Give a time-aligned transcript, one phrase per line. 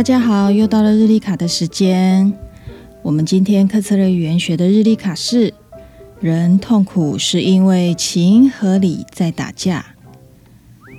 [0.00, 2.32] 大家好，又到了日历卡的时间。
[3.02, 5.52] 我们今天课策略语言学的日历卡是：
[6.20, 9.84] 人痛苦是因为情和理在打架。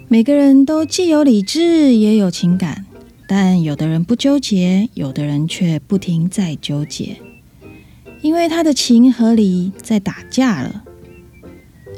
[0.08, 2.86] 每个人都既有理智也有情感，
[3.28, 7.18] 但有的人不纠结，有的人却不停在纠结，
[8.22, 10.84] 因为他的情和理在打架了。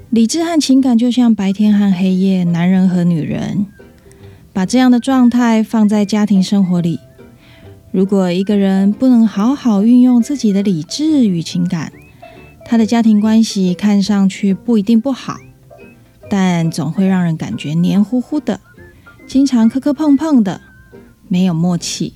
[0.10, 3.66] 理智和情感就像白天和黑夜，男人和女人。
[4.54, 7.00] 把这样的状态放在家庭生活里，
[7.92, 11.92] 如果一个人不能好好运用自己的理智与情感，
[12.64, 15.38] 他的家庭关系看上去不一定不好，
[16.30, 18.60] 但总会让人感觉黏糊糊的，
[19.26, 20.62] 经常磕磕碰碰的，
[21.28, 22.14] 没有默契。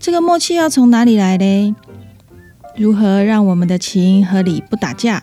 [0.00, 1.74] 这个默契要从哪里来嘞？
[2.74, 5.22] 如何让我们的情和理不打架？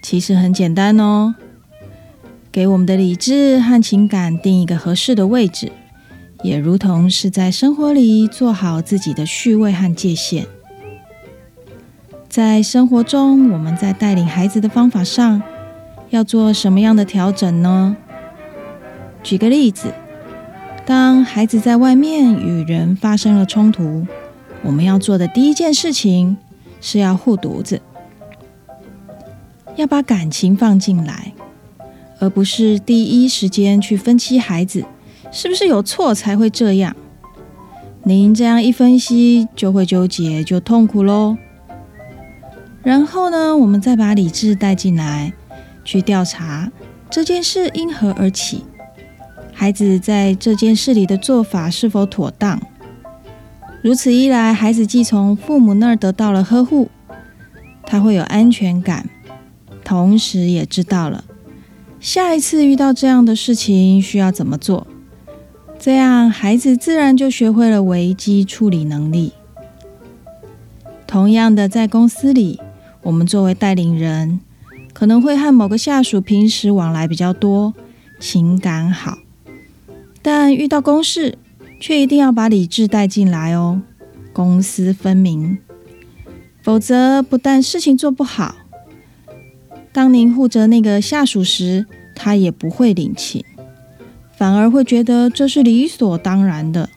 [0.00, 1.34] 其实很简单哦。
[2.52, 5.70] 给我们的理智和情感定一个合适的位置，
[6.42, 10.46] 也如同是在生活里做好自己的序位和界限。
[12.28, 15.40] 在生活中，我们在带领孩子的方法上
[16.10, 17.96] 要做什么样的调整呢？
[19.22, 19.92] 举个例子，
[20.84, 24.04] 当孩子在外面与人发生了冲突，
[24.62, 26.36] 我们要做的第一件事情
[26.80, 27.80] 是要护犊子，
[29.76, 31.29] 要把感情放进来。
[32.20, 34.84] 而不是第一时间去分析孩子
[35.32, 36.94] 是不是有错才会这样。
[38.04, 41.36] 您这样一分析，就会纠结，就痛苦喽。
[42.82, 45.32] 然后呢，我们再把理智带进来，
[45.84, 46.70] 去调查
[47.10, 48.64] 这件事因何而起，
[49.52, 52.60] 孩子在这件事里的做法是否妥当。
[53.82, 56.90] 如此一来，孩子既从父母那儿得到了呵护，
[57.84, 59.08] 他会有安全感，
[59.84, 61.24] 同时也知道了。
[62.00, 64.86] 下一次遇到这样的事情需要怎么做？
[65.78, 69.34] 这样孩子自然就学会了危机处理能力。
[71.06, 72.58] 同样的，在公司里，
[73.02, 74.40] 我们作为带领人，
[74.94, 77.74] 可能会和某个下属平时往来比较多，
[78.18, 79.18] 情感好，
[80.22, 81.36] 但遇到公事，
[81.78, 83.82] 却一定要把理智带进来哦，
[84.32, 85.58] 公私分明，
[86.62, 88.56] 否则不但事情做不好。
[89.92, 93.44] 当您护着那个下属时，他也不会领情，
[94.36, 96.88] 反而会觉得这是理所当然的。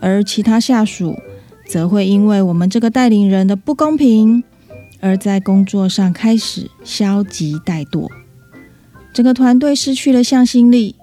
[0.00, 1.16] 而其他下属
[1.66, 4.44] 则会因为我们这个带领人的不公平，
[5.00, 8.10] 而在工作上开始消极怠惰，
[9.14, 10.94] 整个团队失去了向心力，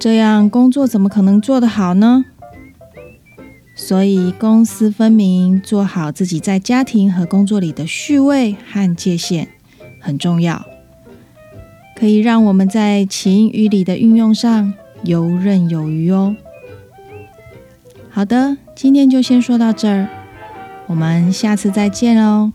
[0.00, 2.24] 这样工作怎么可能做得好呢？
[3.76, 9.48] 所以，公私分明，做好自己在家庭和工作里的序位和界限
[10.00, 10.64] 很重要，
[11.96, 16.36] 可以让我们在情与理的运用上游刃有余哦。
[18.10, 20.08] 好的，今天就先说到这儿，
[20.86, 22.52] 我们下次再见喽。